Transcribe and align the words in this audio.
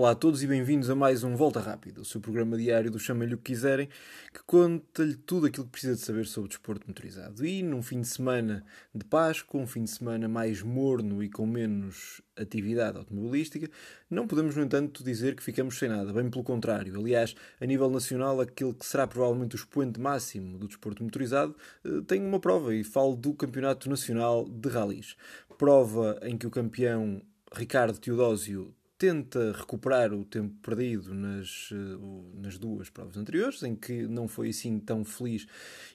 Olá 0.00 0.12
a 0.12 0.14
todos 0.14 0.42
e 0.42 0.46
bem-vindos 0.46 0.88
a 0.88 0.94
mais 0.94 1.22
um 1.22 1.36
Volta 1.36 1.60
Rápido, 1.60 2.00
o 2.00 2.04
seu 2.06 2.22
programa 2.22 2.56
diário 2.56 2.90
do 2.90 2.98
Chamem-lhe 2.98 3.34
o 3.34 3.36
que 3.36 3.52
quiserem, 3.52 3.86
que 4.32 4.42
conta-lhe 4.46 5.14
tudo 5.14 5.46
aquilo 5.46 5.66
que 5.66 5.72
precisa 5.72 5.94
de 5.94 6.00
saber 6.00 6.24
sobre 6.24 6.46
o 6.46 6.48
desporto 6.48 6.88
motorizado. 6.88 7.44
E 7.44 7.62
num 7.62 7.82
fim 7.82 8.00
de 8.00 8.08
semana 8.08 8.64
de 8.94 9.04
Páscoa, 9.04 9.60
um 9.60 9.66
fim 9.66 9.84
de 9.84 9.90
semana 9.90 10.26
mais 10.26 10.62
morno 10.62 11.22
e 11.22 11.28
com 11.28 11.44
menos 11.46 12.22
atividade 12.34 12.96
automobilística, 12.96 13.68
não 14.08 14.26
podemos, 14.26 14.56
no 14.56 14.62
entanto, 14.62 15.04
dizer 15.04 15.36
que 15.36 15.42
ficamos 15.42 15.78
sem 15.78 15.90
nada, 15.90 16.14
bem 16.14 16.30
pelo 16.30 16.44
contrário. 16.44 16.98
Aliás, 16.98 17.34
a 17.60 17.66
nível 17.66 17.90
nacional, 17.90 18.40
aquele 18.40 18.72
que 18.72 18.86
será 18.86 19.06
provavelmente 19.06 19.54
o 19.54 19.58
expoente 19.58 20.00
máximo 20.00 20.56
do 20.56 20.66
desporto 20.66 21.04
motorizado 21.04 21.54
eh, 21.84 22.00
tem 22.06 22.24
uma 22.24 22.40
prova, 22.40 22.74
e 22.74 22.82
falo 22.82 23.14
do 23.14 23.34
Campeonato 23.34 23.90
Nacional 23.90 24.48
de 24.48 24.66
Rallys. 24.70 25.14
Prova 25.58 26.18
em 26.22 26.38
que 26.38 26.46
o 26.46 26.50
campeão 26.50 27.20
Ricardo 27.52 27.98
Teodósio 27.98 28.74
tenta 29.00 29.52
recuperar 29.52 30.12
o 30.12 30.26
tempo 30.26 30.54
perdido 30.60 31.14
nas, 31.14 31.70
eh, 31.72 32.36
nas 32.38 32.58
duas 32.58 32.90
provas 32.90 33.16
anteriores, 33.16 33.62
em 33.62 33.74
que 33.74 34.06
não 34.06 34.28
foi 34.28 34.50
assim 34.50 34.78
tão 34.78 35.06
feliz 35.06 35.46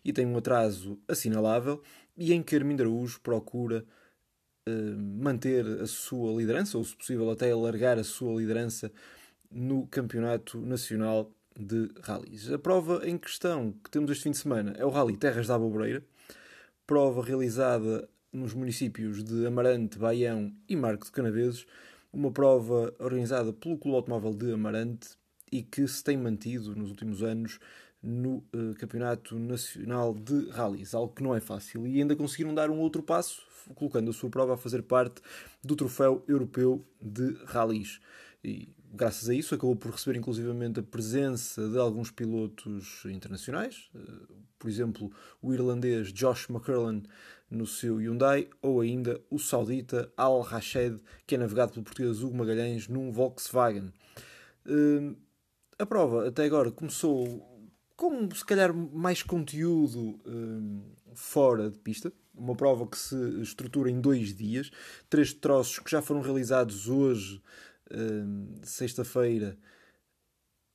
e 0.04 0.12
tem 0.12 0.26
um 0.26 0.36
atraso 0.36 1.00
assinalável, 1.08 1.84
e 2.18 2.34
em 2.34 2.42
que 2.42 2.56
Armindo 2.56 2.82
Araújo 2.82 3.22
procura 3.22 3.86
uh, 4.68 4.98
manter 5.22 5.68
a 5.82 5.86
sua 5.86 6.36
liderança, 6.36 6.80
ou 6.80 6.84
se 6.84 6.96
possível 6.96 7.30
até 7.30 7.52
alargar 7.52 8.00
a 8.00 8.04
sua 8.04 8.34
liderança 8.40 8.92
no 9.52 9.86
Campeonato 9.86 10.60
Nacional 10.60 11.32
de 11.56 11.92
Rallys. 12.02 12.52
A 12.52 12.58
prova 12.58 13.08
em 13.08 13.20
questão 13.20 13.74
que 13.84 13.92
temos 13.92 14.10
este 14.10 14.24
fim 14.24 14.32
de 14.32 14.38
semana 14.38 14.74
é 14.80 14.86
o 14.86 14.90
Rally 14.90 15.16
Terras 15.16 15.46
da 15.46 15.54
Abobreira, 15.54 16.04
prova 16.88 17.24
realizada 17.24 18.10
nos 18.34 18.56
municípios 18.56 19.24
de 19.24 19.46
Amarante, 19.46 20.00
Baião 20.00 20.52
e 20.68 20.76
Marco 20.76 21.06
de 21.06 21.12
Canaveses, 21.12 21.68
uma 22.16 22.32
prova 22.32 22.96
organizada 22.98 23.52
pelo 23.52 23.78
Clube 23.78 23.98
Automóvel 23.98 24.34
de 24.34 24.52
Amarante 24.52 25.10
e 25.52 25.62
que 25.62 25.86
se 25.88 26.04
tem 26.04 26.18
mantido 26.18 26.74
nos 26.76 26.90
últimos 26.90 27.22
anos 27.22 27.60
no 28.02 28.38
uh, 28.38 28.74
Campeonato 28.80 29.38
Nacional 29.38 30.14
de 30.14 30.50
Rallys, 30.50 30.96
algo 30.96 31.14
que 31.14 31.22
não 31.24 31.36
é 31.36 31.42
fácil, 31.42 31.86
e 31.86 32.00
ainda 32.00 32.16
conseguiram 32.16 32.54
dar 32.54 32.70
um 32.70 32.80
outro 32.80 33.04
passo, 33.04 33.42
colocando 33.74 34.10
a 34.12 34.14
sua 34.14 34.30
prova 34.30 34.54
a 34.54 34.58
fazer 34.58 34.84
parte 34.84 35.22
do 35.64 35.76
Troféu 35.76 36.24
Europeu 36.28 36.86
de 37.02 37.34
Rallys. 37.46 38.00
E 38.44 38.70
graças 38.96 39.30
a 39.30 39.34
isso 39.34 39.54
acabou 39.54 39.76
por 39.76 39.92
receber 39.92 40.18
inclusivamente 40.18 40.80
a 40.80 40.84
presença 40.84 41.68
de 41.70 41.78
alguns 41.78 42.12
pilotos 42.12 43.04
internacionais, 43.06 43.90
uh, 43.94 44.36
por 44.58 44.70
exemplo, 44.70 45.12
o 45.42 45.54
irlandês 45.54 46.12
Josh 46.12 46.50
McCurlin 46.50 47.04
no 47.50 47.68
seu 47.68 47.98
Hyundai, 47.98 48.50
ou 48.62 48.82
ainda 48.82 49.22
o 49.30 49.38
saudita 49.38 50.12
Al 50.18 50.42
Rashed, 50.42 51.00
que 51.28 51.36
é 51.36 51.38
navegado 51.38 51.74
pelo 51.74 51.84
português 51.84 52.24
Hugo 52.24 52.36
Magalhães 52.36 52.88
num 52.88 53.12
Volkswagen. 53.12 53.94
Uh, 54.66 55.16
a 55.78 55.86
prova 55.86 56.28
até 56.28 56.46
agora 56.46 56.72
começou 56.72 57.56
com 57.96 58.30
se 58.32 58.46
calhar 58.46 58.74
mais 58.74 59.24
conteúdo 59.24 60.20
uh, 60.26 60.84
fora 61.14 61.70
de 61.70 61.78
pista. 61.78 62.12
Uma 62.34 62.56
prova 62.56 62.86
que 62.86 62.98
se 62.98 63.16
estrutura 63.42 63.90
em 63.90 64.02
dois 64.02 64.36
dias, 64.36 64.70
três 65.10 65.34
troços 65.34 65.80
que 65.80 65.90
já 65.90 66.02
foram 66.02 66.22
realizados 66.22 66.90
hoje, 66.90 67.42
uh, 67.92 68.66
sexta-feira, 68.66 69.58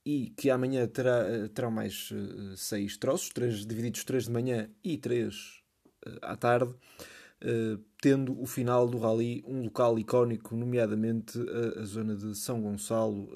e 0.04 0.30
que 0.30 0.50
amanhã 0.50 0.86
terá, 0.86 1.48
terão 1.54 1.70
mais 1.70 2.10
uh, 2.10 2.56
seis 2.56 2.96
troços, 2.96 3.28
três 3.30 3.66
divididos 3.66 4.04
três 4.04 4.24
de 4.24 4.30
manhã 4.30 4.70
e 4.82 4.96
três 4.96 5.62
uh, 6.06 6.18
à 6.22 6.36
tarde, 6.36 6.74
tendo 8.02 8.38
o 8.38 8.44
final 8.44 8.86
do 8.86 8.98
rally 8.98 9.42
um 9.46 9.62
local 9.62 9.98
icónico, 9.98 10.54
nomeadamente 10.54 11.38
a, 11.38 11.80
a 11.80 11.84
zona 11.84 12.14
de 12.14 12.34
São 12.34 12.60
Gonçalo, 12.60 13.30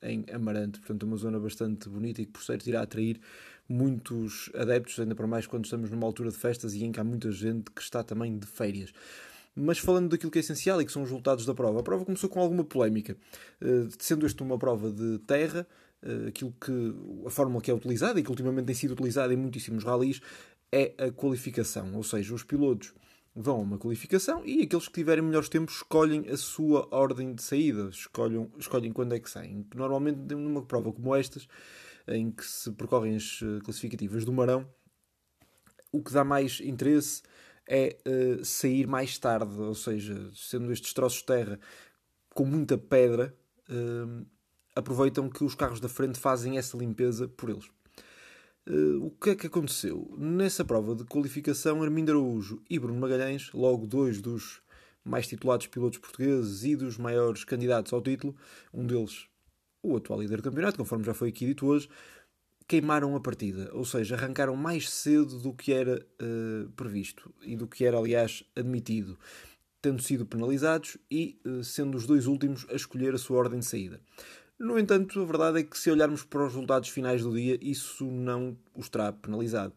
em 0.00 0.24
Amarante, 0.32 0.78
portanto 0.80 1.02
uma 1.02 1.18
zona 1.18 1.38
bastante 1.38 1.90
bonita 1.90 2.22
e 2.22 2.24
que 2.24 2.32
por 2.32 2.42
certo 2.42 2.66
irá 2.66 2.80
atrair 2.80 3.20
muitos 3.68 4.50
adeptos, 4.54 4.98
ainda 4.98 5.14
para 5.14 5.26
mais 5.26 5.46
quando 5.46 5.64
estamos 5.64 5.90
numa 5.90 6.06
altura 6.06 6.30
de 6.30 6.36
festas 6.36 6.74
e 6.74 6.84
em 6.84 6.92
que 6.92 7.00
há 7.00 7.04
muita 7.04 7.30
gente 7.30 7.70
que 7.70 7.82
está 7.82 8.02
também 8.02 8.38
de 8.38 8.46
férias. 8.46 8.92
Mas 9.54 9.78
falando 9.78 10.10
daquilo 10.10 10.30
que 10.30 10.38
é 10.38 10.40
essencial 10.40 10.80
e 10.80 10.86
que 10.86 10.92
são 10.92 11.02
os 11.02 11.10
resultados 11.10 11.44
da 11.44 11.54
prova, 11.54 11.80
a 11.80 11.82
prova 11.82 12.04
começou 12.04 12.30
com 12.30 12.40
alguma 12.40 12.64
polémica, 12.64 13.16
sendo 13.98 14.24
esta 14.24 14.42
uma 14.42 14.58
prova 14.58 14.90
de 14.90 15.18
terra, 15.26 15.66
aquilo 16.26 16.54
que 16.58 16.72
a 17.26 17.30
fórmula 17.30 17.60
que 17.60 17.70
é 17.70 17.74
utilizada 17.74 18.18
e 18.18 18.22
que 18.22 18.30
ultimamente 18.30 18.66
tem 18.66 18.74
sido 18.74 18.92
utilizada 18.92 19.32
em 19.32 19.36
muitíssimos 19.36 19.84
ralis 19.84 20.20
é 20.72 20.94
a 20.98 21.12
qualificação, 21.12 21.94
ou 21.94 22.02
seja, 22.02 22.34
os 22.34 22.42
pilotos 22.42 22.94
vão 23.34 23.56
a 23.56 23.60
uma 23.60 23.78
qualificação 23.78 24.42
e 24.44 24.62
aqueles 24.62 24.88
que 24.88 24.94
tiverem 24.94 25.22
melhores 25.22 25.48
tempos 25.48 25.76
escolhem 25.76 26.28
a 26.28 26.36
sua 26.36 26.88
ordem 26.90 27.34
de 27.34 27.42
saída, 27.42 27.88
escolhem, 27.88 28.50
escolhem 28.58 28.92
quando 28.92 29.14
é 29.14 29.20
que 29.20 29.30
saem. 29.30 29.66
Normalmente, 29.74 30.34
numa 30.34 30.62
prova 30.62 30.92
como 30.92 31.14
estas, 31.14 31.46
em 32.06 32.30
que 32.30 32.44
se 32.44 32.70
percorrem 32.72 33.16
as 33.16 33.40
eh, 33.42 33.60
classificativas 33.64 34.24
do 34.24 34.32
Marão, 34.32 34.66
o 35.90 36.02
que 36.02 36.12
dá 36.12 36.24
mais 36.24 36.60
interesse 36.60 37.22
é 37.68 37.96
uh, 38.06 38.44
sair 38.44 38.86
mais 38.86 39.18
tarde, 39.18 39.60
ou 39.60 39.74
seja, 39.74 40.30
sendo 40.34 40.72
estes 40.72 40.92
troços 40.92 41.20
de 41.20 41.26
terra 41.26 41.60
com 42.30 42.44
muita 42.44 42.76
pedra, 42.78 43.34
uh, 43.68 44.26
aproveitam 44.74 45.28
que 45.28 45.44
os 45.44 45.54
carros 45.54 45.80
da 45.80 45.88
frente 45.88 46.18
fazem 46.18 46.58
essa 46.58 46.76
limpeza 46.76 47.28
por 47.28 47.50
eles. 47.50 47.66
Uh, 48.66 49.06
o 49.06 49.10
que 49.10 49.30
é 49.30 49.34
que 49.34 49.46
aconteceu? 49.46 50.14
Nessa 50.18 50.64
prova 50.64 50.94
de 50.94 51.04
qualificação, 51.04 51.82
Armindo 51.82 52.12
Araújo 52.12 52.62
e 52.68 52.78
Bruno 52.78 53.00
Magalhães, 53.00 53.50
logo 53.52 53.86
dois 53.86 54.20
dos 54.20 54.60
mais 55.04 55.26
titulados 55.26 55.66
pilotos 55.66 55.98
portugueses 55.98 56.62
e 56.62 56.76
dos 56.76 56.96
maiores 56.96 57.42
candidatos 57.42 57.92
ao 57.92 58.00
título, 58.00 58.36
um 58.72 58.86
deles 58.86 59.26
o 59.82 59.96
atual 59.96 60.20
líder 60.20 60.36
do 60.36 60.44
campeonato, 60.44 60.78
conforme 60.78 61.04
já 61.04 61.12
foi 61.12 61.30
aqui 61.30 61.44
dito 61.44 61.66
hoje, 61.66 61.88
queimaram 62.72 63.14
a 63.14 63.20
partida, 63.20 63.68
ou 63.74 63.84
seja, 63.84 64.14
arrancaram 64.14 64.56
mais 64.56 64.88
cedo 64.88 65.38
do 65.38 65.52
que 65.52 65.74
era 65.74 66.02
uh, 66.22 66.70
previsto 66.70 67.30
e 67.42 67.54
do 67.54 67.66
que 67.66 67.84
era, 67.84 67.98
aliás, 67.98 68.42
admitido, 68.56 69.18
tendo 69.82 70.00
sido 70.00 70.24
penalizados 70.24 70.96
e 71.10 71.38
uh, 71.46 71.62
sendo 71.62 71.98
os 71.98 72.06
dois 72.06 72.26
últimos 72.26 72.64
a 72.70 72.74
escolher 72.74 73.14
a 73.14 73.18
sua 73.18 73.36
ordem 73.36 73.58
de 73.58 73.66
saída. 73.66 74.00
No 74.58 74.78
entanto, 74.78 75.20
a 75.20 75.24
verdade 75.26 75.60
é 75.60 75.62
que 75.64 75.78
se 75.78 75.90
olharmos 75.90 76.24
para 76.24 76.46
os 76.46 76.54
resultados 76.54 76.88
finais 76.88 77.22
do 77.22 77.34
dia, 77.34 77.58
isso 77.60 78.06
não 78.06 78.56
os 78.74 78.88
terá 78.88 79.12
penalizado. 79.12 79.74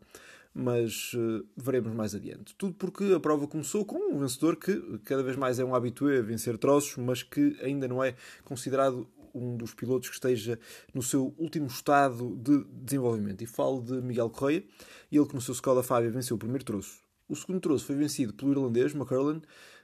Mas 0.53 1.11
uh, 1.15 1.45
veremos 1.57 1.93
mais 1.93 2.15
adiante. 2.15 2.55
Tudo 2.55 2.75
porque 2.75 3.11
a 3.13 3.19
prova 3.19 3.45
começou 3.45 3.83
com 3.83 4.15
um 4.15 4.19
vencedor 4.19 4.55
que 4.55 4.99
cada 5.03 5.21
vez 5.21 5.35
mais 5.35 5.59
é 5.59 5.65
um 5.65 5.75
habitué 5.75 6.19
a 6.19 6.21
vencer 6.21 6.57
troços, 6.57 6.95
mas 6.95 7.21
que 7.21 7.57
ainda 7.61 7.89
não 7.89 8.01
é 8.01 8.15
considerado 8.45 9.05
um 9.35 9.57
dos 9.57 9.73
pilotos 9.73 10.09
que 10.09 10.15
esteja 10.15 10.59
no 10.93 11.01
seu 11.01 11.33
último 11.37 11.67
estado 11.67 12.35
de 12.37 12.63
desenvolvimento. 12.71 13.41
E 13.41 13.45
falo 13.45 13.81
de 13.81 14.01
Miguel 14.01 14.29
Correia, 14.29 14.63
ele 15.11 15.25
que 15.25 15.35
no 15.35 15.41
seu 15.41 15.53
Skoda 15.53 15.83
Fábia 15.83 16.09
venceu 16.09 16.35
o 16.35 16.39
primeiro 16.39 16.63
troço. 16.63 17.03
O 17.27 17.35
segundo 17.35 17.59
troço 17.59 17.85
foi 17.85 17.95
vencido 17.95 18.33
pelo 18.33 18.51
irlandês 18.51 18.93
McCurlin 18.93 19.41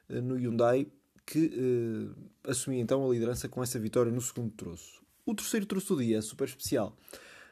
eh, 0.10 0.22
no 0.22 0.36
Hyundai 0.36 0.88
que 1.26 1.46
uh, 1.48 2.50
assumia 2.50 2.82
então 2.82 3.08
a 3.08 3.14
liderança 3.14 3.48
com 3.48 3.64
essa 3.64 3.80
vitória 3.80 4.12
no 4.12 4.22
segundo 4.22 4.52
troço. 4.52 5.02
O 5.26 5.34
terceiro 5.34 5.66
troço 5.66 5.96
do 5.96 6.04
dia, 6.04 6.22
super 6.22 6.48
especial, 6.48 6.98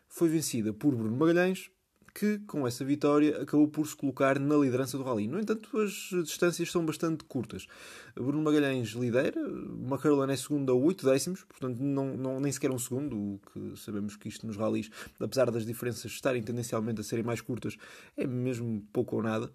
foi 0.07 0.27
vencida 0.27 0.73
por 0.73 0.93
Bruno 0.93 1.15
Magalhães, 1.15 1.69
que 2.13 2.39
com 2.39 2.67
essa 2.67 2.83
vitória 2.83 3.41
acabou 3.41 3.67
por 3.67 3.85
se 3.87 3.95
colocar 3.95 4.39
na 4.39 4.55
liderança 4.55 4.97
do 4.97 5.03
Rally. 5.03 5.27
No 5.27 5.39
entanto, 5.39 5.77
as 5.79 6.09
distâncias 6.23 6.71
são 6.71 6.85
bastante 6.85 7.23
curtas. 7.23 7.67
Bruno 8.15 8.41
Magalhães 8.41 8.89
lidera, 8.89 9.39
McCurlin 9.39 10.31
é 10.31 10.35
segundo 10.35 10.71
a 10.71 10.75
8 10.75 11.05
décimos, 11.05 11.43
portanto 11.43 11.79
não, 11.79 12.17
não, 12.17 12.39
nem 12.39 12.51
sequer 12.51 12.71
um 12.71 12.79
segundo, 12.79 13.15
o 13.15 13.41
que 13.51 13.79
sabemos 13.79 14.15
que 14.15 14.27
isto 14.27 14.45
nos 14.45 14.57
rallies, 14.57 14.89
apesar 15.19 15.49
das 15.51 15.65
diferenças 15.65 16.11
estarem 16.11 16.41
tendencialmente 16.41 17.01
a 17.01 17.03
serem 17.03 17.23
mais 17.23 17.41
curtas, 17.41 17.77
é 18.17 18.25
mesmo 18.25 18.85
pouco 18.91 19.15
ou 19.15 19.23
nada. 19.23 19.51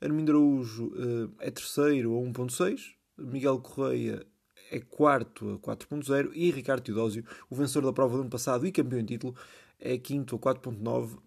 Armindo 0.00 0.32
Araújo 0.32 0.86
uh, 0.88 1.32
é 1.40 1.50
terceiro 1.50 2.16
a 2.16 2.20
1.6, 2.20 2.94
Miguel 3.18 3.58
Correia 3.60 4.24
é 4.70 4.80
quarto 4.80 5.54
a 5.54 5.58
4.0 5.58 6.30
e 6.34 6.50
Ricardo 6.50 6.82
Teodósio, 6.82 7.24
o 7.50 7.54
vencedor 7.54 7.86
da 7.86 7.92
prova 7.92 8.16
do 8.16 8.20
ano 8.22 8.30
passado 8.30 8.66
e 8.66 8.72
campeão 8.72 9.00
em 9.00 9.04
título, 9.04 9.34
é 9.78 9.96
quinto 9.96 10.36
a 10.36 10.38
4.9 10.38 11.18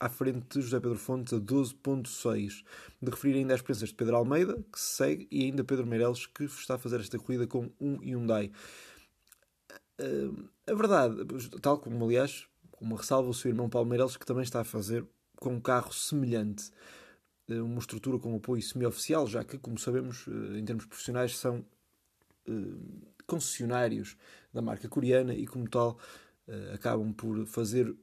à 0.00 0.08
frente 0.08 0.46
de 0.48 0.62
José 0.62 0.80
Pedro 0.80 0.98
Fontes 0.98 1.34
a 1.34 1.36
12.6. 1.36 2.64
De 3.00 3.10
referir 3.10 3.36
ainda 3.38 3.54
as 3.54 3.60
experiências 3.60 3.90
de 3.90 3.94
Pedro 3.94 4.16
Almeida, 4.16 4.56
que 4.72 4.80
se 4.80 4.96
segue, 4.96 5.28
e 5.30 5.44
ainda 5.44 5.62
Pedro 5.62 5.86
Meireles, 5.86 6.26
que 6.26 6.44
está 6.44 6.74
a 6.74 6.78
fazer 6.78 7.00
esta 7.00 7.18
corrida 7.18 7.46
com 7.46 7.70
um 7.78 7.98
Hyundai. 7.98 8.50
A 10.66 10.74
verdade, 10.74 11.14
tal 11.60 11.78
como 11.78 12.02
aliás, 12.04 12.46
uma 12.80 12.96
ressalva 12.96 13.28
o 13.28 13.34
seu 13.34 13.50
irmão 13.50 13.68
Paulo 13.68 13.88
Meireles, 13.88 14.16
que 14.16 14.24
também 14.24 14.42
está 14.42 14.60
a 14.62 14.64
fazer 14.64 15.06
com 15.36 15.54
um 15.54 15.60
carro 15.60 15.92
semelhante 15.92 16.70
uma 17.58 17.80
estrutura 17.80 18.18
com 18.18 18.36
apoio 18.36 18.62
semi-oficial, 18.62 19.26
já 19.26 19.42
que, 19.42 19.58
como 19.58 19.76
sabemos, 19.76 20.26
eh, 20.28 20.58
em 20.58 20.64
termos 20.64 20.86
profissionais, 20.86 21.36
são 21.36 21.64
concessionários 23.26 24.16
da 24.52 24.60
marca 24.60 24.88
coreana 24.88 25.34
e, 25.34 25.46
como 25.46 25.68
tal, 25.68 25.98
acabam 26.74 27.12
por 27.12 27.46
fazer 27.46 27.94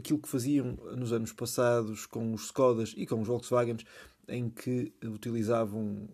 aquilo 0.00 0.18
que 0.18 0.28
faziam 0.28 0.76
nos 0.96 1.12
anos 1.12 1.32
passados 1.32 2.06
com 2.06 2.34
os 2.34 2.46
Skodas 2.46 2.92
e 2.96 3.06
com 3.06 3.20
os 3.20 3.28
Volkswagens, 3.28 3.84
em 4.28 4.50
que 4.50 4.92
utilizavam 5.04 6.08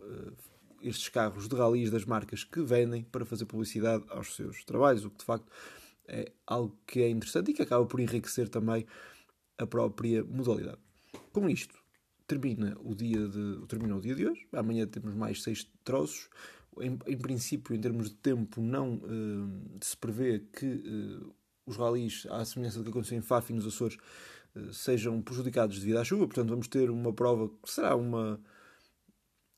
estes 0.83 1.09
carros 1.09 1.49
de 1.49 1.57
ralis 1.57 1.91
das 1.91 2.05
marcas 2.05 2.45
que 2.45 2.63
vendem 2.63 3.03
para 3.05 3.25
fazer 3.25 3.47
publicidade 3.47 4.05
aos 4.09 4.35
seus 4.35 4.65
trabalhos, 4.65 5.05
o 5.05 5.11
que 5.11 5.19
de 5.19 5.25
facto 5.25 5.51
é 6.07 6.31
algo 6.47 6.77
que 6.87 7.01
é 7.01 7.09
interessante 7.09 7.51
e 7.51 7.55
que 7.55 7.63
acaba 7.63 7.85
por 7.87 8.01
enriquecer 8.01 8.49
também 8.49 8.87
a 9.59 9.67
própria 9.67 10.23
modalidade. 10.25 10.79
Com 11.33 11.49
isto, 11.49 11.75
termina 12.27 12.77
o 12.81 12.95
dia 12.95 13.27
de, 13.29 13.67
termina 13.67 13.97
o 13.97 14.01
dia 14.01 14.15
de 14.15 14.27
hoje. 14.27 14.47
Amanhã 14.53 14.87
temos 14.87 15.15
mais 15.15 15.43
seis 15.43 15.69
troços. 15.85 16.29
Em, 16.79 16.99
em 17.07 17.17
princípio, 17.17 17.75
em 17.75 17.81
termos 17.81 18.11
de 18.11 18.17
tempo, 18.17 18.61
não 18.61 18.97
uh, 18.97 19.79
se 19.81 19.97
prevê 19.97 20.41
que 20.41 20.67
uh, 20.67 21.35
os 21.67 21.77
ralis, 21.77 22.27
à 22.31 22.45
semelhança 22.45 22.79
do 22.79 22.85
que 22.85 22.91
aconteceu 22.91 23.19
em 23.19 23.23
Faf 23.23 23.53
e 23.53 23.57
nos 23.57 23.67
Açores, 23.67 23.99
uh, 24.55 24.73
sejam 24.73 25.21
prejudicados 25.21 25.79
devido 25.79 25.99
à 25.99 26.05
chuva. 26.05 26.27
Portanto, 26.27 26.49
vamos 26.49 26.69
ter 26.69 26.91
uma 26.91 27.13
prova 27.13 27.49
que 27.49 27.71
será 27.71 27.97
uma, 27.97 28.41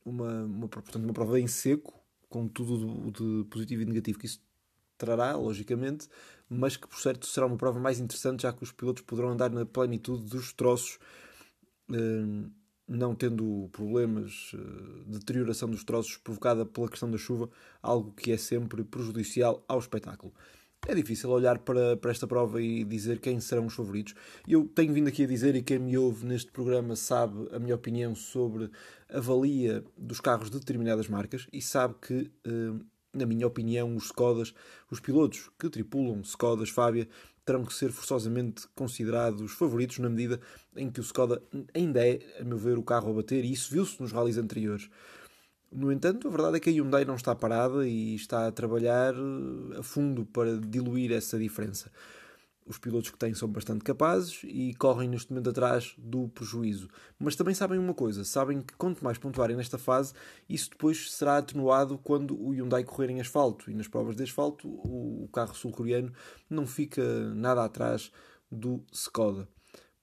uma, 0.04 0.44
uma, 0.44 0.68
portanto, 0.68 1.04
uma 1.04 1.12
prova 1.12 1.38
em 1.38 1.46
seco, 1.46 1.94
com 2.28 2.48
tudo 2.48 3.10
de 3.10 3.44
positivo 3.48 3.82
e 3.82 3.84
negativo 3.84 4.18
que 4.18 4.26
isso 4.26 4.40
trará, 4.98 5.36
logicamente, 5.36 6.08
mas 6.48 6.76
que 6.76 6.88
por 6.88 6.98
certo 7.00 7.26
será 7.26 7.46
uma 7.46 7.56
prova 7.56 7.78
mais 7.78 8.00
interessante, 8.00 8.42
já 8.42 8.52
que 8.52 8.62
os 8.62 8.72
pilotos 8.72 9.02
poderão 9.04 9.30
andar 9.30 9.50
na 9.50 9.64
plenitude 9.64 10.24
dos 10.24 10.52
troços, 10.52 10.98
eh, 11.92 12.48
não 12.86 13.14
tendo 13.14 13.68
problemas 13.72 14.52
eh, 14.54 15.04
de 15.06 15.18
deterioração 15.18 15.70
dos 15.70 15.84
troços 15.84 16.16
provocada 16.16 16.66
pela 16.66 16.88
questão 16.88 17.10
da 17.10 17.18
chuva, 17.18 17.48
algo 17.82 18.12
que 18.12 18.32
é 18.32 18.36
sempre 18.36 18.82
prejudicial 18.84 19.64
ao 19.68 19.78
espetáculo. 19.78 20.34
É 20.88 20.94
difícil 20.94 21.28
olhar 21.28 21.58
para, 21.58 21.98
para 21.98 22.10
esta 22.10 22.26
prova 22.26 22.62
e 22.62 22.82
dizer 22.82 23.20
quem 23.20 23.38
serão 23.40 23.66
os 23.66 23.74
favoritos. 23.74 24.14
Eu 24.48 24.64
tenho 24.64 24.90
vindo 24.94 25.06
aqui 25.06 25.24
a 25.24 25.26
dizer, 25.26 25.54
e 25.54 25.60
quem 25.60 25.78
me 25.78 25.98
ouve 25.98 26.24
neste 26.24 26.50
programa 26.50 26.96
sabe 26.96 27.46
a 27.52 27.58
minha 27.58 27.74
opinião 27.74 28.14
sobre 28.14 28.70
a 29.12 29.20
valia 29.20 29.84
dos 29.98 30.18
carros 30.18 30.50
de 30.50 30.58
determinadas 30.58 31.06
marcas 31.06 31.46
e 31.52 31.60
sabe 31.60 31.94
que 32.00 32.30
eh, 32.42 32.82
na 33.12 33.26
minha 33.26 33.46
opinião, 33.46 33.94
os 33.96 34.06
Skodas, 34.06 34.54
os 34.90 34.98
pilotos 34.98 35.50
que 35.58 35.68
tripulam 35.68 36.22
Skodas 36.22 36.70
Fábia, 36.70 37.06
terão 37.44 37.66
que 37.66 37.74
ser 37.74 37.92
forçosamente 37.92 38.66
considerados 38.74 39.52
favoritos 39.52 39.98
na 39.98 40.08
medida 40.08 40.40
em 40.74 40.90
que 40.90 41.00
o 41.00 41.02
Skoda 41.02 41.42
ainda 41.74 42.06
é, 42.06 42.18
a 42.40 42.44
meu 42.44 42.56
ver, 42.56 42.78
o 42.78 42.82
carro 42.82 43.10
a 43.10 43.14
bater, 43.14 43.44
e 43.44 43.52
isso 43.52 43.70
viu-se 43.70 44.00
nos 44.00 44.10
rallies 44.10 44.38
anteriores. 44.38 44.88
No 45.70 45.92
entanto, 45.92 46.28
a 46.28 46.30
verdade 46.30 46.56
é 46.56 46.60
que 46.60 46.70
a 46.70 46.72
Hyundai 46.72 47.04
não 47.04 47.14
está 47.14 47.34
parada 47.34 47.86
e 47.86 48.14
está 48.14 48.46
a 48.46 48.52
trabalhar 48.52 49.14
a 49.78 49.82
fundo 49.82 50.24
para 50.24 50.58
diluir 50.58 51.12
essa 51.12 51.38
diferença 51.38 51.90
os 52.68 52.78
pilotos 52.78 53.10
que 53.10 53.18
têm 53.18 53.32
são 53.32 53.48
bastante 53.48 53.82
capazes 53.82 54.40
e 54.44 54.74
correm 54.74 55.08
neste 55.08 55.32
momento 55.32 55.50
atrás 55.50 55.94
do 55.96 56.28
prejuízo. 56.28 56.88
Mas 57.18 57.34
também 57.34 57.54
sabem 57.54 57.78
uma 57.78 57.94
coisa: 57.94 58.24
sabem 58.24 58.60
que 58.60 58.74
quanto 58.74 59.02
mais 59.02 59.16
pontuarem 59.16 59.56
nesta 59.56 59.78
fase, 59.78 60.12
isso 60.48 60.70
depois 60.70 61.10
será 61.12 61.38
atenuado 61.38 61.98
quando 61.98 62.38
o 62.38 62.52
Hyundai 62.52 62.84
correr 62.84 63.10
em 63.10 63.20
asfalto. 63.20 63.70
E 63.70 63.74
nas 63.74 63.88
provas 63.88 64.14
de 64.14 64.22
asfalto, 64.22 64.68
o 64.68 65.28
carro 65.32 65.54
sul-coreano 65.54 66.12
não 66.48 66.66
fica 66.66 67.02
nada 67.34 67.64
atrás 67.64 68.12
do 68.52 68.84
Skoda. 68.92 69.48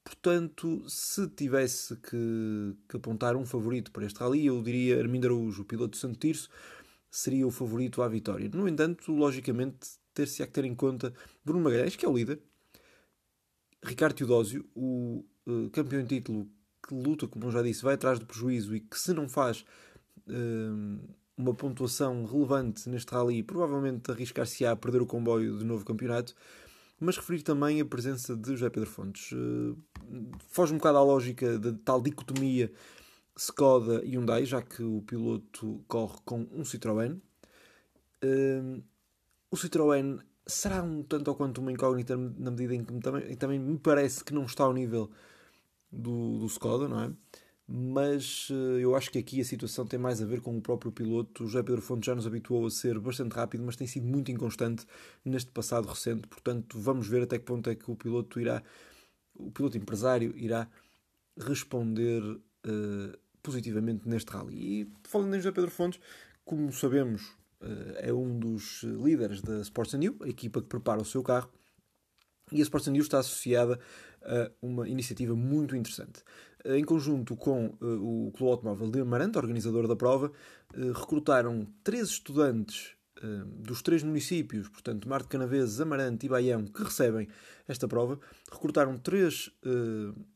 Portanto, 0.06 0.88
se 0.88 1.28
tivesse 1.30 1.96
que, 1.96 2.76
que, 2.88 2.96
apontar 2.96 3.36
um 3.36 3.44
favorito 3.44 3.92
para 3.92 4.06
este 4.06 4.20
rally, 4.20 4.46
eu 4.46 4.62
diria 4.62 5.00
Armindo 5.00 5.26
Araújo, 5.26 5.64
o 5.64 5.66
piloto 5.66 5.94
de 5.94 5.98
Santo 5.98 6.20
Tirso, 6.20 6.48
seria 7.10 7.48
o 7.48 7.50
favorito 7.50 8.04
à 8.04 8.08
vitória. 8.08 8.48
No 8.54 8.68
entanto, 8.70 9.12
logicamente, 9.12 9.98
ter-se-á 10.14 10.46
que 10.46 10.54
ter 10.54 10.64
em 10.64 10.76
conta 10.76 11.12
Bruno 11.44 11.64
Magalhães, 11.64 11.96
que 11.96 12.06
é 12.06 12.10
o 12.10 12.16
líder, 12.16 12.40
Ricardo 13.84 14.16
Teodósio, 14.16 14.64
o 14.76 15.26
uh, 15.48 15.70
campeão 15.72 16.02
em 16.02 16.06
título 16.06 16.48
que 16.88 16.94
luta, 16.94 17.28
como 17.28 17.46
eu 17.46 17.52
já 17.52 17.64
disse, 17.64 17.82
vai 17.82 17.96
atrás 17.96 18.20
do 18.20 18.28
prejuízo 18.28 18.76
e 18.76 18.82
que 18.82 19.00
se 19.00 19.12
não 19.12 19.28
faz 19.28 19.66
uh, 20.28 21.16
uma 21.36 21.54
pontuação 21.56 22.26
relevante 22.26 22.88
neste 22.88 23.12
rally, 23.12 23.42
provavelmente 23.42 24.12
arriscar-se 24.12 24.66
a 24.68 24.76
perder 24.76 25.02
o 25.02 25.08
comboio 25.08 25.58
do 25.58 25.66
novo 25.66 25.84
campeonato. 25.84 26.36
Mas 27.00 27.18
referir 27.18 27.42
também 27.42 27.82
a 27.82 27.86
presença 27.86 28.36
de 28.36 28.52
José 28.52 28.70
Pedro 28.70 28.90
Fontes. 28.90 29.32
Uh, 29.32 29.78
foge 30.50 30.74
um 30.74 30.78
bocado 30.78 30.98
à 30.98 31.04
lógica 31.04 31.60
da 31.60 31.74
tal 31.84 32.02
dicotomia 32.02 32.72
Skoda 33.38 34.02
e 34.06 34.16
Hyundai, 34.16 34.46
já 34.46 34.62
que 34.62 34.82
o 34.82 35.02
piloto 35.02 35.84
corre 35.88 36.18
com 36.24 36.48
um 36.52 36.64
Citroën. 36.64 37.20
Uh, 38.24 38.84
o 39.52 39.58
Citroën 39.58 40.20
será 40.48 40.82
um 40.84 41.04
tanto 41.04 41.28
ou 41.30 41.36
quanto 41.36 41.60
uma 41.60 41.72
incógnita 41.72 42.16
na 42.16 42.52
medida 42.52 42.76
em 42.76 42.84
que 42.84 43.00
também, 43.00 43.36
também 43.36 43.60
me 43.60 43.78
parece 43.78 44.24
que 44.24 44.34
não 44.34 44.46
está 44.46 44.64
ao 44.64 44.74
nível 44.74 45.12
do, 45.92 46.40
do 46.40 46.46
Skoda, 46.46 46.88
não 46.88 47.02
é? 47.02 47.12
Mas 47.68 48.50
uh, 48.52 48.80
eu 48.80 48.96
acho 48.96 49.10
que 49.10 49.18
aqui 49.18 49.42
a 49.42 49.46
situação 49.46 49.86
tem 49.86 49.98
mais 49.98 50.22
a 50.22 50.26
ver 50.26 50.40
com 50.40 50.56
o 50.56 50.62
próprio 50.62 50.92
piloto. 50.92 51.44
O 51.44 51.48
José 51.48 51.64
Pedro 51.64 51.82
Fonte 51.82 52.06
já 52.06 52.14
nos 52.14 52.28
habituou 52.28 52.68
a 52.68 52.70
ser 52.70 53.00
bastante 53.00 53.34
rápido, 53.34 53.64
mas 53.64 53.76
tem 53.76 53.88
sido 53.88 54.06
muito 54.06 54.32
inconstante 54.32 54.86
neste 55.24 55.52
passado 55.52 55.88
recente. 55.88 56.28
Portanto, 56.28 56.80
vamos 56.80 57.08
ver 57.08 57.24
até 57.24 57.40
que 57.40 57.46
ponto 57.46 57.70
é 57.70 57.76
que 57.76 57.90
o 57.90 57.96
piloto 57.96 58.40
irá, 58.40 58.62
o 59.34 59.52
piloto 59.52 59.78
empresário 59.78 60.34
irá 60.38 60.70
responder 61.38 62.22
uh, 62.24 63.18
positivamente 63.42 64.08
neste 64.08 64.32
rally. 64.32 64.82
E 64.82 64.92
falando 65.04 65.36
em 65.36 65.40
José 65.40 65.52
Pedro 65.52 65.72
Fontes, 65.72 66.00
como 66.44 66.72
sabemos, 66.72 67.36
é 67.98 68.14
um 68.14 68.38
dos 68.38 68.84
líderes 68.84 69.42
da 69.42 69.60
Sports 69.62 69.94
New, 69.96 70.16
a 70.22 70.30
equipa 70.30 70.62
que 70.62 70.68
prepara 70.68 71.02
o 71.02 71.06
seu 71.06 71.24
carro, 71.24 71.50
e 72.52 72.60
a 72.60 72.64
Sports 72.64 72.88
New 72.88 73.02
está 73.02 73.20
associada 73.20 73.80
uma 74.62 74.88
iniciativa 74.88 75.36
muito 75.36 75.76
interessante. 75.76 76.24
Em 76.66 76.84
conjunto 76.84 77.36
com 77.36 77.68
o 77.82 78.32
Clube 78.36 78.52
Automóvel 78.52 78.90
de 78.90 79.00
Amarante, 79.00 79.38
organizador 79.38 79.88
da 79.88 79.96
prova, 79.96 80.32
recrutaram 80.74 81.68
três 81.84 82.10
estudantes 82.10 82.96
dos 83.46 83.82
três 83.82 84.04
municípios, 84.04 84.68
portanto, 84.68 85.08
Marte 85.08 85.30
Canaveses, 85.30 85.80
Amarante 85.80 86.26
e 86.26 86.30
Baião, 86.30 86.66
que 86.66 86.84
recebem 86.84 87.28
esta 87.68 87.88
prova, 87.88 88.20
recrutaram 88.52 88.98
três 88.98 89.50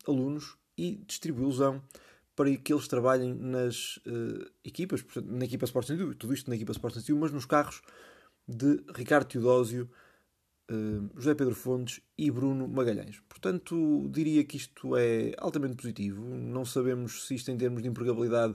alunos 0.07 0.55
e 0.77 1.03
distribuí-los 1.05 1.59
para 2.35 2.55
que 2.55 2.71
eles 2.71 2.87
trabalhem 2.87 3.33
nas 3.33 3.99
equipas, 4.63 5.01
portanto, 5.01 5.29
na 5.29 5.45
equipa 5.45 5.65
Sport 5.65 5.85
Studio, 5.85 6.15
tudo 6.15 6.33
isto 6.33 6.49
na 6.49 6.55
equipa 6.55 6.71
Sport 6.71 6.95
Studio, 6.95 7.17
mas 7.17 7.31
nos 7.31 7.45
carros 7.45 7.81
de 8.47 8.81
Ricardo 8.95 9.27
Teodósio, 9.27 9.89
José 11.15 11.33
Pedro 11.33 11.55
Fontes 11.55 12.01
e 12.17 12.29
Bruno 12.29 12.67
Magalhães. 12.67 13.19
Portanto, 13.27 14.07
diria 14.11 14.43
que 14.43 14.57
isto 14.57 14.95
é 14.95 15.33
altamente 15.37 15.75
positivo. 15.75 16.23
Não 16.23 16.63
sabemos 16.65 17.27
se 17.27 17.35
isto, 17.35 17.49
em 17.51 17.57
termos 17.57 17.81
de 17.81 17.89
empregabilidade 17.89 18.53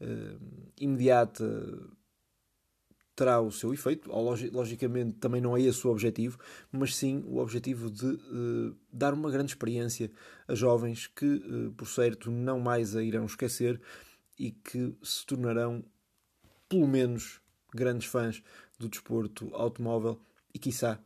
uh, 0.00 0.70
imediata, 0.78 1.44
terá 3.14 3.40
o 3.40 3.50
seu 3.50 3.72
efeito. 3.72 4.10
Logicamente, 4.52 5.18
também 5.18 5.40
não 5.40 5.56
é 5.56 5.62
esse 5.62 5.86
o 5.86 5.90
objetivo, 5.90 6.38
mas 6.70 6.94
sim 6.94 7.24
o 7.26 7.38
objetivo 7.38 7.90
de 7.90 8.06
uh, 8.06 8.76
dar 8.92 9.14
uma 9.14 9.30
grande 9.30 9.52
experiência 9.52 10.10
a 10.46 10.54
jovens 10.54 11.06
que, 11.06 11.24
uh, 11.24 11.72
por 11.72 11.88
certo, 11.88 12.30
não 12.30 12.60
mais 12.60 12.94
a 12.94 13.02
irão 13.02 13.24
esquecer 13.24 13.80
e 14.38 14.50
que 14.50 14.94
se 15.02 15.24
tornarão, 15.24 15.82
pelo 16.68 16.86
menos, 16.86 17.40
grandes 17.74 18.06
fãs 18.06 18.42
do 18.78 18.88
desporto 18.88 19.54
automóvel 19.54 20.20
e, 20.52 20.58
quiçá, 20.58 21.00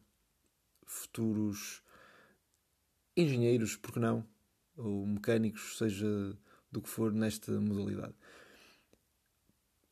futuros 0.91 1.83
engenheiros, 3.17 3.77
porque 3.77 4.01
não, 4.01 4.27
ou 4.77 5.07
mecânicos, 5.07 5.79
seja 5.79 6.37
do 6.71 6.81
que 6.83 6.89
for 6.89 7.13
nesta 7.13 7.53
modalidade. 7.61 8.15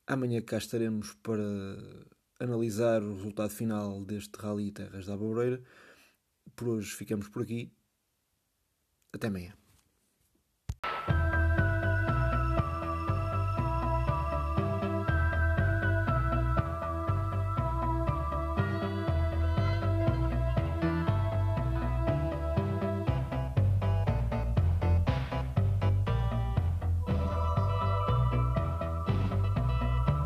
Amanhã 0.07 0.41
cá 0.41 0.59
estaremos 0.59 1.15
para 1.23 1.45
analisar 2.41 3.03
o 3.03 3.15
resultado 3.15 3.51
final 3.51 4.05
deste 4.05 4.37
Rally 4.39 4.73
Terras 4.73 5.07
da 5.07 5.15
Aboureira. 5.15 5.63
Por 6.57 6.69
hoje 6.69 6.95
ficamos 6.95 7.29
por 7.29 7.43
aqui. 7.43 7.71
Até 9.13 9.27
amanhã. 9.29 9.68